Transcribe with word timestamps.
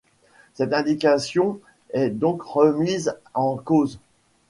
Cette 0.55 0.69
identification 0.71 1.59
est 1.91 2.09
donc 2.09 2.41
remise 2.41 3.13
en 3.35 3.55
cause. 3.55 3.99